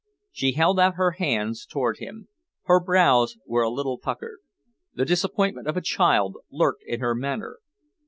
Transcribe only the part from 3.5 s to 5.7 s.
a little puckered. The disappointment